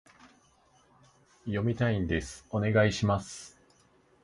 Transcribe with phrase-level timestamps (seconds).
[1.45, 3.55] 読みたいんです、お願いします